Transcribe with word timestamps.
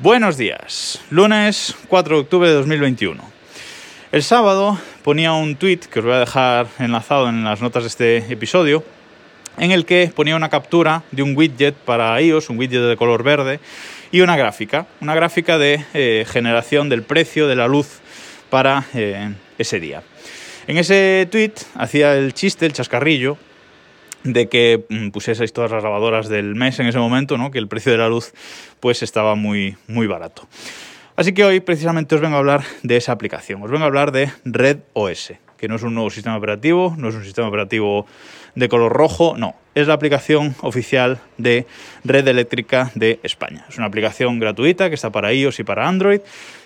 Buenos 0.00 0.36
días, 0.36 1.00
lunes 1.10 1.74
4 1.88 2.14
de 2.14 2.20
octubre 2.20 2.48
de 2.48 2.54
2021. 2.54 3.20
El 4.12 4.22
sábado 4.22 4.78
ponía 5.02 5.32
un 5.32 5.56
tweet 5.56 5.80
que 5.90 5.98
os 5.98 6.04
voy 6.04 6.14
a 6.14 6.20
dejar 6.20 6.68
enlazado 6.78 7.28
en 7.28 7.42
las 7.42 7.60
notas 7.60 7.82
de 7.82 7.88
este 7.88 8.32
episodio, 8.32 8.84
en 9.56 9.72
el 9.72 9.84
que 9.84 10.12
ponía 10.14 10.36
una 10.36 10.50
captura 10.50 11.02
de 11.10 11.24
un 11.24 11.36
widget 11.36 11.74
para 11.74 12.22
iOS, 12.22 12.48
un 12.48 12.58
widget 12.60 12.80
de 12.80 12.96
color 12.96 13.24
verde, 13.24 13.58
y 14.12 14.20
una 14.20 14.36
gráfica, 14.36 14.86
una 15.00 15.16
gráfica 15.16 15.58
de 15.58 15.84
eh, 15.94 16.24
generación 16.28 16.88
del 16.88 17.02
precio 17.02 17.48
de 17.48 17.56
la 17.56 17.66
luz 17.66 17.98
para 18.50 18.84
eh, 18.94 19.34
ese 19.58 19.80
día. 19.80 20.04
En 20.68 20.78
ese 20.78 21.26
tweet 21.28 21.54
hacía 21.74 22.14
el 22.14 22.34
chiste, 22.34 22.66
el 22.66 22.72
chascarrillo, 22.72 23.36
de 24.32 24.48
que 24.48 24.84
mm, 24.88 25.08
pusieseis 25.08 25.52
todas 25.52 25.70
las 25.70 25.82
lavadoras 25.82 26.28
del 26.28 26.54
mes 26.54 26.78
en 26.78 26.86
ese 26.86 26.98
momento, 26.98 27.38
¿no? 27.38 27.50
que 27.50 27.58
el 27.58 27.68
precio 27.68 27.92
de 27.92 27.98
la 27.98 28.08
luz 28.08 28.32
pues 28.80 29.02
estaba 29.02 29.34
muy, 29.34 29.76
muy 29.86 30.06
barato. 30.06 30.46
Así 31.16 31.32
que 31.32 31.44
hoy 31.44 31.60
precisamente 31.60 32.14
os 32.14 32.20
vengo 32.20 32.36
a 32.36 32.38
hablar 32.38 32.62
de 32.82 32.96
esa 32.96 33.12
aplicación, 33.12 33.62
os 33.62 33.70
vengo 33.70 33.84
a 33.84 33.88
hablar 33.88 34.12
de 34.12 34.30
Red 34.44 34.78
OS, 34.92 35.32
que 35.56 35.66
no 35.66 35.74
es 35.74 35.82
un 35.82 35.94
nuevo 35.94 36.10
sistema 36.10 36.36
operativo, 36.36 36.94
no 36.96 37.08
es 37.08 37.14
un 37.16 37.24
sistema 37.24 37.48
operativo 37.48 38.06
de 38.54 38.68
color 38.68 38.92
rojo, 38.92 39.34
no, 39.36 39.56
es 39.74 39.88
la 39.88 39.94
aplicación 39.94 40.54
oficial 40.60 41.18
de 41.36 41.66
Red 42.04 42.28
Eléctrica 42.28 42.92
de 42.94 43.18
España. 43.24 43.64
Es 43.68 43.78
una 43.78 43.86
aplicación 43.86 44.38
gratuita 44.38 44.88
que 44.88 44.94
está 44.94 45.10
para 45.10 45.32
iOS 45.32 45.58
y 45.58 45.64
para 45.64 45.88
Android 45.88 46.20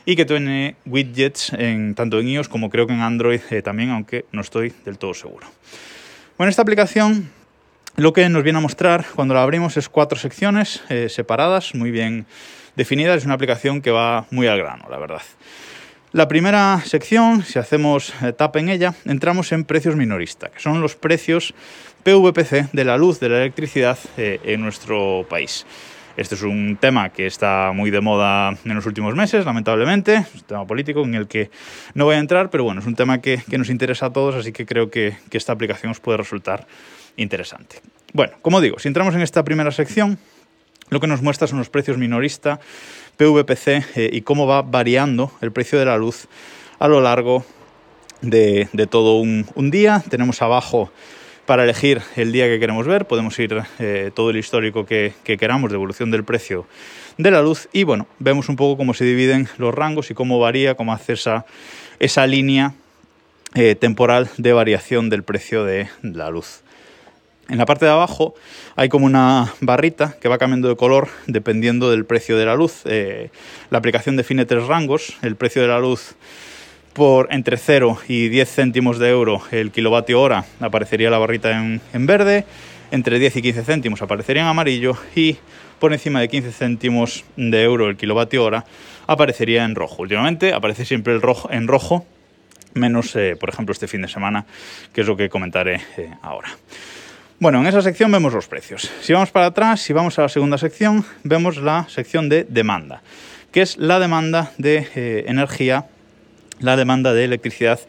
y 0.05 0.17
que 0.17 0.25
tiene 0.27 0.77
widgets 0.85 1.53
en, 1.55 1.95
tanto 1.95 2.21
en 2.21 2.29
iOS 2.29 2.49
como 2.49 2.69
creo 2.69 2.87
que 2.87 2.93
en 2.93 3.01
Android 3.01 3.41
eh, 3.51 3.63
también, 3.63 3.91
aunque 3.91 4.27
no 4.33 4.43
estoy 4.43 4.75
del 4.85 4.99
todo 4.99 5.15
seguro. 5.15 5.47
Bueno, 6.37 6.51
esta 6.51 6.63
aplicación 6.63 7.31
lo 7.97 8.13
que 8.13 8.29
nos 8.29 8.43
viene 8.43 8.59
a 8.59 8.63
mostrar 8.63 9.05
cuando 9.15 9.35
la 9.35 9.43
abrimos 9.43 9.77
es 9.77 9.89
cuatro 9.89 10.19
secciones 10.19 10.83
eh, 10.89 11.09
separadas, 11.09 11.75
muy 11.75 11.91
bien 11.91 12.27
definidas. 12.75 13.19
Es 13.19 13.25
una 13.25 13.35
aplicación 13.35 13.83
que 13.83 13.91
va 13.91 14.27
muy 14.31 14.47
al 14.47 14.59
grano, 14.59 14.87
la 14.91 14.99
verdad. 14.99 15.23
La 16.13 16.29
primera 16.29 16.81
sección, 16.85 17.43
si 17.43 17.59
hacemos 17.59 18.13
eh, 18.23 18.33
tap 18.33 18.57
en 18.57 18.69
ella, 18.69 18.95
entramos 19.05 19.53
en 19.53 19.65
precios 19.65 19.97
minorista, 19.97 20.49
que 20.49 20.61
son 20.61 20.81
los 20.81 20.97
precios 20.97 21.55
PVPC 22.03 22.71
de 22.73 22.85
la 22.85 22.97
luz, 22.97 23.21
de 23.21 23.29
la 23.29 23.39
electricidad 23.39 23.99
eh, 24.17 24.41
en 24.45 24.61
nuestro 24.61 25.27
país. 25.29 25.67
Este 26.17 26.35
es 26.35 26.43
un 26.43 26.77
tema 26.79 27.11
que 27.11 27.27
está 27.27 27.73
muy 27.75 27.91
de 27.91 28.03
moda 28.03 28.55
en 28.65 28.75
los 28.75 28.85
últimos 28.85 29.15
meses, 29.15 29.47
lamentablemente. 29.47 30.17
Es 30.17 30.35
un 30.35 30.41
tema 30.43 30.67
político 30.67 31.03
en 31.03 31.15
el 31.15 31.27
que 31.27 31.51
no 31.95 32.05
voy 32.05 32.17
a 32.17 32.19
entrar, 32.19 32.51
pero 32.51 32.65
bueno, 32.65 32.81
es 32.81 32.87
un 32.87 32.95
tema 32.95 33.23
que, 33.23 33.43
nos 33.49 33.71
interesa 33.71 34.07
a 34.07 34.13
todos, 34.13 34.35
así 34.35 34.53
que 34.53 34.67
creo 34.67 34.91
que, 34.91 35.17
que 35.31 35.39
esta 35.39 35.53
aplicación 35.53 35.91
os 35.91 36.01
puede 36.01 36.19
resultar 36.19 36.67
interesante. 37.17 37.81
Bueno, 38.13 38.35
como 38.43 38.61
digo, 38.61 38.79
si 38.79 38.89
entramos 38.89 39.15
en 39.15 39.23
esta 39.23 39.43
primera 39.43 39.71
sección, 39.71 40.19
lo 40.91 41.01
que 41.01 41.07
nos 41.07 41.23
muestra 41.23 41.47
son 41.47 41.59
los 41.59 41.71
precios 41.71 41.97
minorista, 41.97 42.61
PVPC 43.17 43.97
eh, 43.97 44.11
y 44.13 44.23
cómo 44.23 44.47
va 44.47 44.63
variando 44.63 45.33
el 45.41 45.53
precio 45.53 45.79
de 45.79 45.87
la 45.87 45.97
luz 45.97 46.29
a 46.79 46.89
lo 46.89 47.01
largo 47.01 47.45
de, 48.21 48.69
todo 48.91 49.17
un, 49.17 49.71
día. 49.71 50.03
Tenemos 50.09 50.43
abajo 50.43 50.93
para 51.47 51.65
elegir 51.65 52.03
el 52.17 52.33
día 52.33 52.47
que 52.47 52.61
queremos 52.61 52.87
ver, 52.87 53.07
podemos 53.07 53.39
ir 53.39 53.63
eh, 53.79 54.11
todo 54.15 54.31
el 54.31 54.37
histórico 54.37 54.87
que, 54.87 55.15
queramos 55.25 55.71
de 55.71 55.77
evolución 55.77 56.11
del 56.11 56.25
precio 56.25 56.67
de 57.19 57.31
la 57.31 57.43
luz 57.43 57.69
y 57.73 57.85
bueno, 57.85 58.07
vemos 58.19 58.49
un 58.49 58.57
poco 58.57 58.77
cómo 58.77 58.95
se 58.95 59.05
dividen 59.05 59.49
los 59.59 59.75
rangos 59.75 60.11
y 60.11 60.15
cómo 60.15 60.39
varía, 60.39 60.77
cómo 60.77 60.93
hace 60.93 61.15
esa, 61.15 61.47
esa 61.99 62.27
línea 62.27 62.75
eh, 63.55 63.75
temporal 63.75 64.31
de 64.39 64.53
variación 64.53 65.11
del 65.11 65.25
precio 65.25 65.65
de 65.65 65.89
la 66.03 66.31
luz. 66.31 66.63
En 67.49 67.59
la 67.59 67.67
parte 67.67 67.85
de 67.85 67.91
abajo 67.91 68.35
hay 68.77 68.89
como 68.89 69.05
una 69.05 69.53
barrita 69.61 70.17
que 70.21 70.29
va 70.29 70.39
cambiando 70.39 70.69
de 70.69 70.77
color 70.77 71.09
dependiendo 71.27 71.91
del 71.91 72.05
precio 72.05 72.37
de 72.37 72.47
la 72.47 72.55
luz. 72.55 72.83
Eh, 72.85 73.31
la 73.71 73.79
aplicación 73.79 74.17
define 74.17 74.47
tres 74.47 74.67
rangos. 74.67 75.17
El 75.23 75.37
precio 75.37 75.61
de 75.61 75.69
la 75.69 75.81
luz 75.81 76.15
por 76.93 77.29
entre 77.33 77.57
0 77.57 77.99
y 78.07 78.29
10 78.29 78.49
céntimos 78.49 78.99
de 78.99 79.09
euro 79.09 79.43
el 79.51 79.71
kilovatio 79.71 80.21
hora 80.21 80.45
aparecería 80.61 81.11
la 81.11 81.19
barrita 81.19 81.51
en, 81.51 82.07
verde. 82.07 82.45
Entre 82.91 83.19
10 83.19 83.37
y 83.37 83.43
15 83.43 83.65
céntimos 83.65 84.03
aparecería 84.03 84.43
en 84.43 84.49
amarillo 84.49 84.97
y 85.17 85.39
por 85.79 85.93
encima 85.93 86.21
de 86.21 86.29
15 86.29 86.53
céntimos 86.53 87.25
de 87.37 87.63
euro 87.63 87.89
el 87.89 87.97
kilovatio 87.97 88.45
hora 88.45 88.65
aparecería 89.07 89.65
en 89.65 89.75
rojo. 89.75 90.03
Últimamente 90.03 90.53
aparece 90.53 90.85
siempre 90.85 91.15
el 91.15 91.23
rojo, 91.23 91.51
en 91.51 91.67
rojo, 91.67 92.07
menos 92.75 93.17
eh, 93.17 93.37
por 93.41 93.49
ejemplo 93.49 93.73
este 93.73 93.89
fin 93.89 94.03
de 94.03 94.09
semana, 94.09 94.47
que 94.93 95.01
es 95.01 95.07
lo 95.07 95.17
que 95.17 95.29
comentaré 95.31 95.81
eh, 95.97 96.11
ahora. 96.23 96.51
Bueno, 97.43 97.61
en 97.61 97.67
esa 97.67 97.83
sección 97.83 98.13
vemos 98.13 98.33
los 98.33 98.47
precios. 98.47 98.89
Si 99.01 99.13
vamos 99.13 99.33
para 99.33 99.47
atrás, 99.47 99.81
si 99.81 99.93
vamos 99.93 100.17
a 100.17 100.23
la 100.23 100.29
segunda 100.29 100.59
sección, 100.59 101.05
vemos 101.25 101.57
la 101.57 101.89
sección 101.89 102.29
de 102.29 102.45
demanda, 102.45 103.03
que 103.51 103.63
es 103.63 103.79
la 103.79 103.99
demanda 103.99 104.53
de 104.59 104.87
eh, 104.95 105.25
energía, 105.27 105.87
la 106.61 106.77
demanda 106.77 107.13
de 107.13 107.25
electricidad 107.25 107.81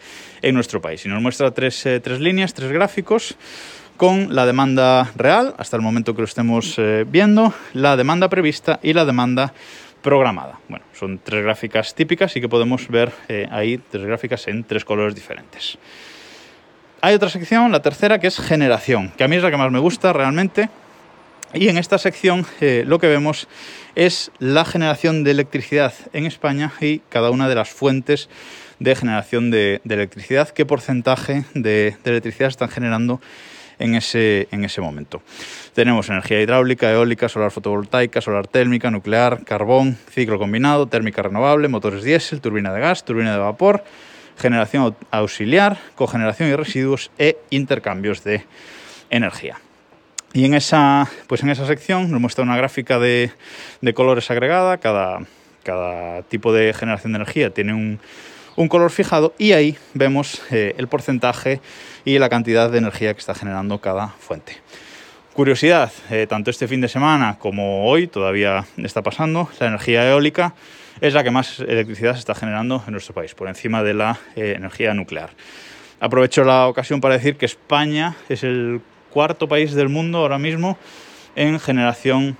en 0.41 0.55
nuestro 0.55 0.81
país. 0.81 1.05
Y 1.05 1.09
nos 1.09 1.21
muestra 1.21 1.51
tres, 1.51 1.85
eh, 1.85 1.99
tres, 1.99 2.19
líneas, 2.19 2.55
tres 2.55 2.71
gráficos 2.71 3.35
con 3.95 4.33
la 4.33 4.47
demanda 4.47 5.11
real, 5.15 5.53
hasta 5.59 5.77
el 5.77 5.83
momento 5.83 6.15
que 6.15 6.23
lo 6.23 6.27
estemos 6.27 6.73
eh, 6.79 7.05
viendo, 7.07 7.53
la 7.73 7.95
demanda 7.95 8.29
prevista 8.29 8.79
y 8.81 8.93
la 8.93 9.05
demanda 9.05 9.53
programada. 10.01 10.61
Bueno, 10.67 10.83
son 10.93 11.19
tres 11.23 11.43
gráficas 11.43 11.93
típicas 11.93 12.35
y 12.35 12.41
que 12.41 12.49
podemos 12.49 12.87
ver 12.87 13.11
ahí 13.51 13.79
tres 13.91 14.03
gráficas 14.03 14.47
en 14.47 14.63
tres 14.63 14.83
colores 14.83 15.13
diferentes. 15.13 15.77
Hay 17.05 17.15
otra 17.15 17.27
sección, 17.27 17.73
la 17.73 17.81
tercera, 17.81 18.19
que 18.19 18.27
es 18.27 18.39
generación, 18.39 19.11
que 19.17 19.25
a 19.25 19.27
mí 19.27 19.35
es 19.35 19.43
la 19.43 19.51
que 19.51 19.57
más 19.57 19.69
me 19.69 19.79
gusta 19.79 20.13
realmente. 20.13 20.69
Y 21.53 21.67
en 21.67 21.77
esta 21.77 21.97
sección 21.97 22.45
eh, 22.61 22.85
lo 22.87 22.97
que 22.97 23.07
vemos 23.07 23.49
es 23.93 24.31
la 24.39 24.63
generación 24.63 25.25
de 25.25 25.31
electricidad 25.31 25.93
en 26.13 26.25
España 26.25 26.71
y 26.79 26.99
cada 27.09 27.29
una 27.29 27.49
de 27.49 27.55
las 27.55 27.69
fuentes 27.69 28.29
de 28.79 28.95
generación 28.95 29.51
de, 29.51 29.81
electricidad, 29.83 30.47
qué 30.51 30.65
porcentaje 30.65 31.43
de, 31.53 31.97
electricidad 32.05 32.47
están 32.47 32.69
generando 32.69 33.19
en 33.79 33.95
ese, 33.95 34.47
en 34.51 34.63
ese 34.63 34.79
momento. 34.79 35.21
Tenemos 35.73 36.07
energía 36.07 36.39
hidráulica, 36.39 36.89
eólica, 36.89 37.27
solar 37.27 37.51
fotovoltaica, 37.51 38.21
solar 38.21 38.47
térmica, 38.47 38.89
nuclear, 38.91 39.43
carbón, 39.43 39.97
ciclo 40.09 40.39
combinado, 40.39 40.87
térmica 40.87 41.21
renovable, 41.21 41.67
motores 41.67 42.05
diésel, 42.05 42.39
turbina 42.39 42.71
de 42.71 42.79
gas, 42.79 43.03
turbina 43.03 43.33
de 43.33 43.39
vapor, 43.39 43.83
generación 44.38 44.95
auxiliar, 45.11 45.77
cogeneración 45.95 46.49
y 46.49 46.55
residuos 46.55 47.11
e 47.17 47.38
intercambios 47.49 48.23
de 48.23 48.44
energía. 49.09 49.57
Y 50.33 50.45
en 50.45 50.55
esa, 50.55 51.07
pues 51.27 51.44
en 51.44 51.49
esa 51.49 51.67
sección 51.67 52.09
nos 52.09 52.19
muestra 52.19 52.44
una 52.44 52.57
gráfica 52.57 52.97
de, 52.97 53.31
colores 53.94 54.31
agregada, 54.31 54.77
cada, 54.79 55.19
cada, 55.63 56.23
tipo 56.23 56.51
de 56.51 56.73
generación 56.73 57.13
de 57.13 57.17
energía 57.17 57.49
tiene 57.51 57.73
un, 57.73 57.99
color 58.67 58.89
fijado 58.89 59.33
y 59.38 59.51
ahí 59.51 59.77
vemos 59.94 60.41
eh, 60.51 60.73
el 60.77 60.88
porcentaje 60.88 61.61
y 62.05 62.17
la 62.17 62.29
cantidad 62.29 62.71
de 62.71 62.79
energía 62.79 63.13
que 63.13 63.19
está 63.19 63.35
generando 63.35 63.79
cada 63.79 64.09
fuente. 64.19 64.57
Curiosidad, 65.33 65.91
eh, 66.11 66.27
tanto 66.27 66.51
este 66.51 66.67
fin 66.67 66.81
de 66.81 66.88
semana 66.88 67.38
como 67.39 67.88
hoy 67.88 68.07
todavía 68.07 68.65
está 68.77 69.01
pasando, 69.01 69.50
la 69.59 69.67
energía 69.67 70.09
eólica 70.09 70.53
es 71.01 71.13
la 71.13 71.23
que 71.23 71.31
más 71.31 71.59
electricidad 71.59 72.13
se 72.13 72.19
está 72.19 72.35
generando 72.35 72.83
en 72.85 72.91
nuestro 72.91 73.13
país, 73.13 73.33
por 73.35 73.47
encima 73.47 73.83
de 73.83 73.93
la 73.93 74.19
eh, 74.35 74.53
energía 74.57 74.93
nuclear. 74.93 75.31
Aprovecho 75.99 76.43
la 76.43 76.67
ocasión 76.67 77.01
para 77.01 77.15
decir 77.15 77.37
que 77.37 77.45
España 77.45 78.15
es 78.29 78.43
el 78.43 78.81
cuarto 79.09 79.47
país 79.47 79.73
del 79.73 79.89
mundo 79.89 80.19
ahora 80.19 80.39
mismo 80.39 80.77
en 81.35 81.59
generación 81.59 82.37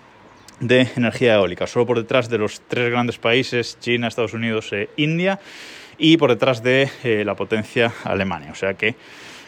de 0.60 0.88
energía 0.96 1.36
eólica, 1.36 1.68
solo 1.68 1.86
por 1.86 1.98
detrás 1.98 2.30
de 2.30 2.38
los 2.38 2.62
tres 2.68 2.92
grandes 2.92 3.18
países, 3.18 3.78
China, 3.80 4.08
Estados 4.08 4.34
Unidos 4.34 4.72
e 4.74 4.90
India, 4.98 5.40
y 5.98 6.18
por 6.18 6.30
detrás 6.30 6.64
de 6.64 6.90
eh, 7.04 7.24
la 7.26 7.36
potencia 7.36 7.94
Alemania. 8.04 8.52
O 8.52 8.56
sea 8.56 8.74
que 8.74 8.96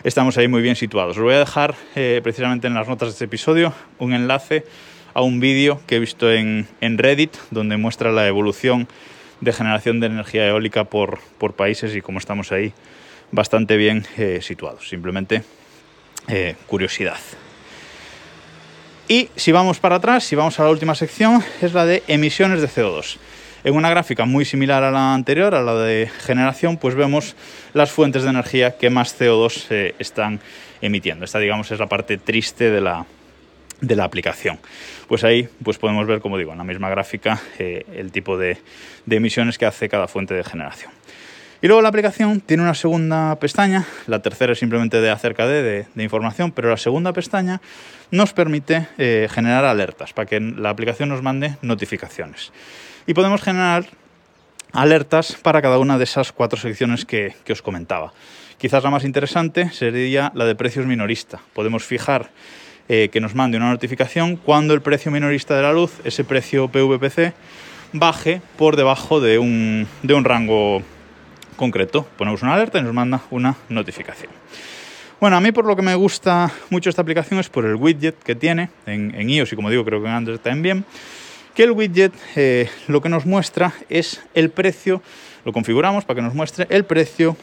estamos 0.04 0.38
ahí 0.38 0.48
muy 0.48 0.62
bien 0.62 0.76
situados. 0.76 1.18
Os 1.18 1.24
voy 1.24 1.34
a 1.34 1.40
dejar 1.40 1.76
eh, 1.96 2.20
precisamente 2.24 2.68
en 2.68 2.74
las 2.74 2.88
notas 2.88 3.10
de 3.10 3.14
este 3.14 3.26
episodio 3.26 3.74
un 4.00 4.14
enlace 4.14 4.66
a 5.16 5.22
un 5.22 5.40
vídeo 5.40 5.82
que 5.88 5.96
he 5.96 6.00
visto 6.00 6.32
en, 6.32 6.68
Reddit 6.82 7.36
donde 7.50 7.78
muestra 7.78 8.12
la 8.12 8.28
evolución 8.28 8.88
de 9.40 9.54
generación 9.54 10.00
de 10.00 10.08
energía 10.08 10.48
eólica 10.48 10.84
por, 10.84 11.20
países 11.56 11.96
y 11.96 12.02
cómo 12.02 12.20
estamos 12.20 12.52
ahí 12.52 12.74
bastante 13.32 13.78
bien 13.78 14.06
eh, 14.18 14.40
situados. 14.42 14.88
Simplemente 14.90 15.44
eh, 16.28 16.56
curiosidad. 16.68 17.18
Y 19.08 19.30
si 19.36 19.52
vamos 19.52 19.80
para 19.80 19.96
atrás, 19.96 20.26
si 20.26 20.36
vamos 20.36 20.60
a 20.60 20.64
la 20.64 20.70
última 20.70 20.96
sección, 20.96 21.42
es 21.62 21.74
la 21.74 21.86
de 21.86 22.04
emisiones 22.08 22.60
de 22.60 22.68
CO2. 22.68 23.18
En 23.64 23.76
una 23.76 23.90
gráfica 23.90 24.26
muy 24.26 24.44
similar 24.44 24.84
a 24.84 24.92
la 24.92 25.14
anterior, 25.14 25.56
a 25.56 25.62
la 25.62 25.76
de 25.76 26.10
generación, 26.26 26.78
pues 26.78 26.94
vemos 26.94 27.36
las 27.74 27.90
fuentes 27.90 28.24
de 28.24 28.32
energía 28.32 28.78
que 28.78 28.90
más 28.90 29.18
CO2 29.20 29.68
eh, 29.70 29.96
están 29.98 30.42
emitiendo. 30.82 31.24
Esta, 31.24 31.40
digamos, 31.40 31.72
es 31.72 31.80
la 31.80 31.88
parte 31.88 32.18
triste 32.18 32.70
de 32.70 32.82
la, 32.82 33.06
de 33.88 33.96
la 33.96 34.04
aplicación. 34.04 34.60
Pues 35.08 35.24
ahí 35.24 35.48
pues 35.64 35.78
podemos 35.78 36.08
ver, 36.08 36.20
como 36.20 36.38
digo, 36.38 36.52
en 36.52 36.58
la 36.58 36.64
misma 36.64 36.90
gráfica 36.90 37.42
eh, 37.60 37.86
el 37.94 38.12
tipo 38.12 38.38
de, 38.38 38.58
emisiones 39.10 39.58
que 39.58 39.66
hace 39.66 39.90
cada 39.90 40.08
fuente 40.08 40.34
de 40.34 40.44
generación. 40.44 40.92
Y 41.62 41.68
luego 41.68 41.82
la 41.82 41.90
aplicación 41.90 42.42
tiene 42.42 42.64
una 42.64 42.74
segunda 42.74 43.38
pestaña, 43.40 43.86
la 44.08 44.22
tercera 44.22 44.54
es 44.54 44.60
simplemente 44.60 45.02
de 45.02 45.10
acerca 45.10 45.48
de, 45.48 45.86
de, 45.94 46.04
información, 46.04 46.52
pero 46.52 46.70
la 46.70 46.78
segunda 46.78 47.14
pestaña 47.14 47.62
nos 48.12 48.34
permite 48.34 48.88
eh, 48.98 49.28
generar 49.32 49.66
alertas 49.66 50.14
para 50.14 50.28
que 50.28 50.40
la 50.40 50.70
aplicación 50.70 51.10
nos 51.10 51.22
mande 51.22 51.56
notificaciones. 51.62 52.52
Y 53.08 53.14
podemos 53.14 53.42
generar 53.42 53.86
alertas 54.74 55.38
para 55.42 55.62
cada 55.62 55.80
una 55.80 55.98
de 55.98 56.04
esas 56.04 56.32
cuatro 56.32 56.60
secciones 56.60 57.06
que, 57.06 57.34
que 57.46 57.54
os 57.54 57.62
comentaba. 57.62 58.14
Quizás 58.58 58.84
la 58.84 58.90
más 58.90 59.04
interesante 59.06 59.70
sería 59.72 60.32
la 60.36 60.46
de 60.46 60.56
precios 60.56 60.86
minorista. 60.86 61.40
Podemos 61.54 61.84
fijar 61.84 62.30
eh, 62.90 63.10
que 63.12 63.20
nos 63.20 63.36
mande 63.36 63.58
una 63.58 63.70
notificación 63.70 64.36
cuando 64.36 64.74
el 64.74 64.82
precio 64.82 65.12
minorista 65.12 65.56
de 65.56 65.62
la 65.62 65.74
luz, 65.74 65.94
ese 66.04 66.24
precio 66.24 66.68
PVPC, 66.68 67.34
baje 67.94 68.42
por 68.58 68.76
debajo 68.76 69.20
de 69.22 69.40
un, 69.40 69.88
de 70.04 70.14
un 70.14 70.24
rango 70.24 70.82
concreto. 71.56 72.08
Ponemos 72.18 72.42
una 72.42 72.54
alerta 72.54 72.80
y 72.80 72.84
nos 72.84 72.94
manda 72.94 73.22
una 73.32 73.56
notificación. 73.70 74.32
Bueno, 75.20 75.38
a 75.38 75.42
mí 75.42 75.52
por 75.52 75.66
lo 75.66 75.76
que 75.76 75.82
me 75.82 75.96
gusta 75.96 76.52
mucho 76.70 76.90
esta 76.90 77.02
aplicación 77.02 77.40
es 77.40 77.50
por 77.50 77.66
el 77.66 77.76
widget 77.76 78.22
que 78.22 78.36
tiene 78.36 78.70
en, 78.86 79.16
en 79.16 79.30
iOS 79.30 79.54
y 79.54 79.56
como 79.56 79.70
digo 79.70 79.86
creo 79.86 80.02
que 80.02 80.08
en 80.08 80.14
Android 80.14 80.40
también 80.40 80.86
que 81.56 81.64
el 81.64 81.72
widget 81.72 82.14
eh, 82.36 82.70
lo 82.88 83.02
que 83.02 83.10
nos 83.10 83.26
muestra 83.26 83.74
es 83.90 84.22
el 84.34 84.50
precio, 84.52 85.02
lo 85.46 85.54
configuramos 85.54 86.04
para 86.04 86.18
que 86.18 86.22
nos 86.22 86.36
muestre 86.36 86.68
el 86.70 86.84
precio 86.84 87.38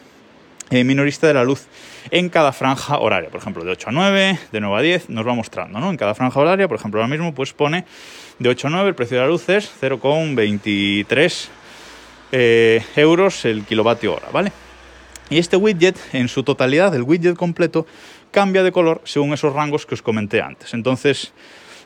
eh, 0.72 0.84
minorista 0.84 1.26
de 1.26 1.34
la 1.34 1.44
luz 1.44 1.66
en 2.10 2.30
cada 2.30 2.50
franja 2.50 2.98
horaria. 2.98 3.28
Por 3.28 3.40
ejemplo, 3.40 3.62
de 3.62 3.72
8 3.72 3.90
a 3.90 3.92
9, 3.92 4.38
de 4.50 4.60
9 4.60 4.78
a 4.78 4.80
10, 4.80 5.10
nos 5.10 5.26
va 5.26 5.34
mostrando, 5.34 5.78
¿no? 5.78 5.90
En 5.90 5.98
cada 5.98 6.14
franja 6.14 6.40
horaria, 6.40 6.66
por 6.66 6.78
ejemplo, 6.78 6.98
ahora 6.98 7.14
mismo 7.14 7.34
pues 7.34 7.52
pone 7.52 7.84
de 8.38 8.48
8 8.48 8.68
a 8.68 8.70
9 8.70 8.88
el 8.88 8.94
precio 8.94 9.18
de 9.18 9.22
la 9.22 9.28
luz 9.28 9.46
es 9.50 9.70
0,23 9.82 11.48
eh, 12.32 12.82
euros 12.96 13.44
el 13.44 13.66
kilovatio 13.66 14.14
hora, 14.14 14.28
¿vale? 14.32 14.50
Y 15.28 15.36
este 15.36 15.58
widget, 15.58 15.98
en 16.14 16.28
su 16.28 16.42
totalidad, 16.42 16.94
el 16.94 17.02
widget 17.02 17.36
completo, 17.36 17.86
cambia 18.30 18.62
de 18.62 18.72
color 18.72 19.02
según 19.04 19.34
esos 19.34 19.52
rangos 19.52 19.84
que 19.84 19.94
os 19.94 20.00
comenté 20.00 20.40
antes. 20.40 20.72
Entonces, 20.72 21.34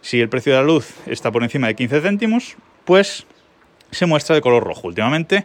si 0.00 0.20
el 0.20 0.28
precio 0.28 0.52
de 0.52 0.60
la 0.60 0.64
luz 0.64 0.94
está 1.06 1.32
por 1.32 1.42
encima 1.42 1.66
de 1.66 1.74
15 1.74 2.02
céntimos, 2.02 2.54
pues 2.84 3.26
se 3.90 4.06
muestra 4.06 4.36
de 4.36 4.42
color 4.42 4.62
rojo. 4.62 4.86
Últimamente 4.86 5.44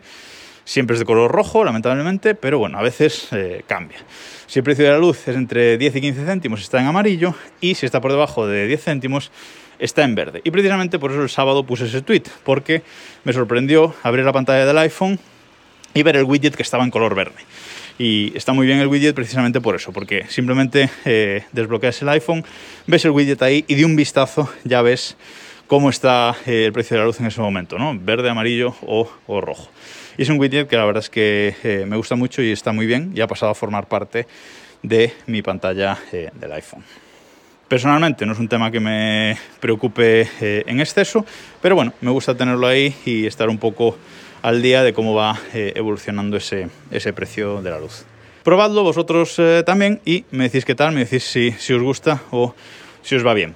siempre 0.63 0.95
es 0.95 0.99
de 0.99 1.05
color 1.05 1.31
rojo, 1.31 1.63
lamentablemente, 1.63 2.35
pero 2.35 2.59
bueno, 2.59 2.77
a 2.77 2.81
veces 2.81 3.27
eh, 3.31 3.63
cambia. 3.67 3.99
Si 4.47 4.59
el 4.59 4.63
precio 4.63 4.85
de 4.85 4.91
la 4.91 4.97
luz 4.97 5.27
es 5.27 5.35
entre 5.35 5.77
10 5.77 5.95
y 5.95 6.01
15 6.01 6.25
céntimos, 6.25 6.61
está 6.61 6.79
en 6.81 6.87
amarillo, 6.87 7.35
y 7.59 7.75
si 7.75 7.85
está 7.85 8.01
por 8.01 8.11
debajo 8.11 8.47
de 8.47 8.67
10 8.67 8.83
céntimos, 8.83 9.31
está 9.79 10.03
en 10.03 10.15
verde. 10.15 10.41
Y 10.43 10.51
precisamente 10.51 10.99
por 10.99 11.11
eso 11.11 11.21
el 11.21 11.29
sábado 11.29 11.65
puse 11.65 11.85
ese 11.85 12.01
tweet, 12.01 12.23
porque 12.43 12.83
me 13.23 13.33
sorprendió 13.33 13.95
abrir 14.03 14.25
la 14.25 14.33
pantalla 14.33 14.65
del 14.65 14.77
iPhone 14.77 15.19
y 15.93 16.03
ver 16.03 16.15
el 16.15 16.23
widget 16.23 16.55
que 16.55 16.63
estaba 16.63 16.83
en 16.83 16.91
color 16.91 17.15
verde. 17.15 17.41
Y 17.97 18.35
está 18.35 18.53
muy 18.53 18.65
bien 18.65 18.79
el 18.79 18.87
widget 18.87 19.13
precisamente 19.13 19.61
por 19.61 19.75
eso, 19.75 19.91
porque 19.91 20.25
simplemente 20.29 20.89
eh, 21.05 21.43
desbloqueas 21.51 22.01
el 22.01 22.09
iPhone, 22.09 22.43
ves 22.87 23.05
el 23.05 23.11
widget 23.11 23.41
ahí 23.41 23.65
y 23.67 23.75
de 23.75 23.85
un 23.85 23.95
vistazo 23.95 24.49
ya 24.63 24.81
ves 24.81 25.17
cómo 25.67 25.89
está 25.89 26.35
eh, 26.45 26.65
el 26.65 26.73
precio 26.73 26.95
de 26.95 26.99
la 26.99 27.05
luz 27.05 27.19
en 27.19 27.27
ese 27.27 27.39
momento, 27.39 27.77
¿no? 27.77 27.97
Verde, 27.97 28.29
amarillo 28.29 28.75
o, 28.81 29.09
rojo. 29.39 29.69
Es 30.21 30.29
un 30.29 30.39
widget 30.39 30.67
que 30.67 30.77
la 30.77 30.85
verdad 30.85 31.01
es 31.01 31.09
que 31.09 31.55
eh, 31.63 31.83
me 31.87 31.97
gusta 31.97 32.15
mucho 32.15 32.43
y 32.43 32.51
está 32.51 32.71
muy 32.71 32.85
bien 32.85 33.11
y 33.15 33.21
ha 33.21 33.27
pasado 33.27 33.51
a 33.53 33.55
formar 33.55 33.87
parte 33.87 34.27
de 34.83 35.11
mi 35.25 35.41
pantalla 35.41 35.97
eh, 36.11 36.29
del 36.35 36.51
iPhone. 36.51 36.83
Personalmente 37.67 38.23
no 38.27 38.33
es 38.33 38.37
un 38.37 38.47
tema 38.47 38.69
que 38.69 38.79
me 38.79 39.35
preocupe 39.59 40.29
en 40.39 40.79
exceso, 40.79 41.25
pero 41.59 41.73
bueno, 41.73 41.93
me 42.01 42.11
gusta 42.11 42.37
tenerlo 42.37 42.67
ahí 42.67 42.93
y 43.03 43.25
estar 43.25 43.49
un 43.49 43.57
poco 43.57 43.97
al 44.43 44.61
día 44.61 44.83
de 44.83 44.93
cómo 44.93 45.15
va 45.15 45.39
evolucionando 45.53 46.37
ese, 46.37 46.69
ese 46.91 47.13
precio 47.13 47.63
de 47.63 47.71
la 47.71 47.79
luz. 47.79 48.05
Probadlo 48.43 48.83
vosotros 48.83 49.41
también 49.65 50.01
y 50.05 50.25
me 50.29 50.43
decís 50.43 50.65
qué 50.65 50.75
tal, 50.75 50.93
me 50.93 51.05
decís 51.05 51.23
si, 51.23 51.51
si 51.53 51.73
os 51.73 51.81
gusta 51.81 52.21
o 52.29 52.53
si 53.01 53.15
os 53.15 53.25
va 53.25 53.33
bien. 53.33 53.55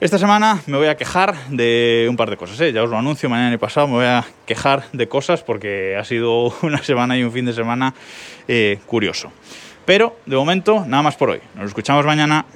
Esta 0.00 0.16
semana 0.16 0.62
me 0.66 0.78
voy 0.78 0.86
a 0.86 0.96
quejar 0.96 1.34
de 1.50 2.06
un 2.08 2.16
par 2.16 2.30
de 2.30 2.38
cosas, 2.38 2.58
¿eh? 2.62 2.72
ya 2.72 2.82
os 2.82 2.88
lo 2.88 2.96
anuncio, 2.96 3.28
mañana 3.28 3.54
y 3.54 3.58
pasado 3.58 3.86
me 3.86 3.94
voy 3.96 4.06
a 4.06 4.24
quejar 4.46 4.84
de 4.94 5.08
cosas 5.08 5.42
porque 5.42 5.94
ha 5.94 6.04
sido 6.04 6.54
una 6.62 6.82
semana 6.82 7.18
y 7.18 7.22
un 7.22 7.30
fin 7.30 7.44
de 7.44 7.52
semana 7.52 7.92
eh, 8.48 8.78
curioso. 8.86 9.30
Pero 9.84 10.16
de 10.24 10.36
momento, 10.36 10.86
nada 10.86 11.02
más 11.02 11.16
por 11.16 11.28
hoy. 11.28 11.40
Nos 11.54 11.66
escuchamos 11.66 12.06
mañana. 12.06 12.46